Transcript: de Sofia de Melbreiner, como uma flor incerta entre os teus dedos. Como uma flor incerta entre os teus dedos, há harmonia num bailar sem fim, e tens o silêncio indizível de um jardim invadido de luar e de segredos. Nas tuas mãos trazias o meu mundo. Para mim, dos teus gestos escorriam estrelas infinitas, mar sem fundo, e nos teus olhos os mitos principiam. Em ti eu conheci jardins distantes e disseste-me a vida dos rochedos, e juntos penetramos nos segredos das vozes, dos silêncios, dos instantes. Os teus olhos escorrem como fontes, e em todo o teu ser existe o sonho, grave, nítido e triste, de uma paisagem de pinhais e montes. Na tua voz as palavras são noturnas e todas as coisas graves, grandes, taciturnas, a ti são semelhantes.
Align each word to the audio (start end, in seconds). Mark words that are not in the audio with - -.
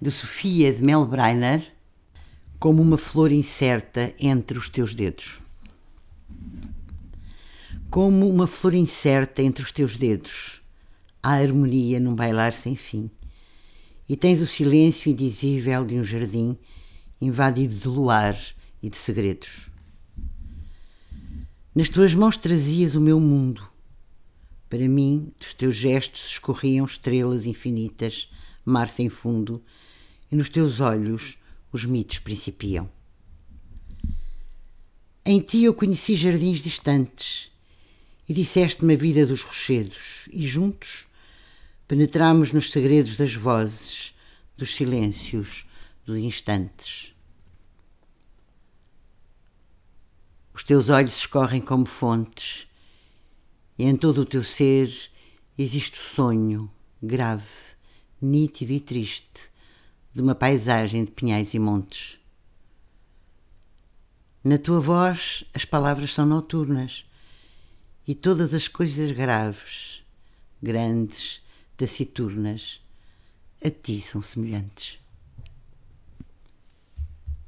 de 0.00 0.10
Sofia 0.10 0.72
de 0.72 0.82
Melbreiner, 0.82 1.70
como 2.58 2.80
uma 2.80 2.96
flor 2.96 3.30
incerta 3.30 4.14
entre 4.18 4.56
os 4.56 4.70
teus 4.70 4.94
dedos. 4.94 5.40
Como 7.90 8.26
uma 8.30 8.46
flor 8.46 8.72
incerta 8.72 9.42
entre 9.42 9.62
os 9.62 9.70
teus 9.70 9.98
dedos, 9.98 10.62
há 11.22 11.32
harmonia 11.32 12.00
num 12.00 12.14
bailar 12.14 12.54
sem 12.54 12.76
fim, 12.76 13.10
e 14.08 14.16
tens 14.16 14.40
o 14.40 14.46
silêncio 14.46 15.10
indizível 15.10 15.84
de 15.84 15.96
um 15.96 16.04
jardim 16.04 16.56
invadido 17.20 17.76
de 17.76 17.88
luar 17.88 18.38
e 18.82 18.88
de 18.88 18.96
segredos. 18.96 19.68
Nas 21.74 21.90
tuas 21.90 22.14
mãos 22.14 22.38
trazias 22.38 22.94
o 22.94 23.00
meu 23.02 23.20
mundo. 23.20 23.68
Para 24.68 24.88
mim, 24.88 25.30
dos 25.38 25.52
teus 25.52 25.76
gestos 25.76 26.24
escorriam 26.26 26.86
estrelas 26.86 27.44
infinitas, 27.44 28.30
mar 28.64 28.88
sem 28.88 29.10
fundo, 29.10 29.62
e 30.30 30.36
nos 30.36 30.48
teus 30.48 30.80
olhos 30.80 31.38
os 31.72 31.84
mitos 31.84 32.18
principiam. 32.18 32.90
Em 35.24 35.40
ti 35.40 35.64
eu 35.64 35.74
conheci 35.74 36.14
jardins 36.14 36.62
distantes 36.62 37.50
e 38.28 38.32
disseste-me 38.32 38.94
a 38.94 38.96
vida 38.96 39.26
dos 39.26 39.42
rochedos, 39.42 40.28
e 40.32 40.46
juntos 40.46 41.06
penetramos 41.86 42.52
nos 42.52 42.70
segredos 42.70 43.16
das 43.16 43.34
vozes, 43.34 44.14
dos 44.56 44.74
silêncios, 44.76 45.66
dos 46.06 46.16
instantes. 46.16 47.12
Os 50.54 50.62
teus 50.62 50.88
olhos 50.88 51.16
escorrem 51.16 51.60
como 51.60 51.86
fontes, 51.86 52.68
e 53.76 53.84
em 53.84 53.96
todo 53.96 54.22
o 54.22 54.26
teu 54.26 54.44
ser 54.44 54.92
existe 55.58 55.98
o 55.98 56.02
sonho, 56.02 56.70
grave, 57.02 57.46
nítido 58.22 58.72
e 58.72 58.78
triste, 58.78 59.49
de 60.14 60.20
uma 60.20 60.34
paisagem 60.34 61.04
de 61.04 61.10
pinhais 61.10 61.54
e 61.54 61.58
montes. 61.58 62.18
Na 64.44 64.58
tua 64.58 64.80
voz 64.80 65.44
as 65.52 65.64
palavras 65.64 66.12
são 66.12 66.24
noturnas 66.26 67.04
e 68.06 68.14
todas 68.14 68.54
as 68.54 68.68
coisas 68.68 69.12
graves, 69.12 70.02
grandes, 70.62 71.42
taciturnas, 71.76 72.80
a 73.64 73.70
ti 73.70 74.00
são 74.00 74.22
semelhantes. 74.22 74.99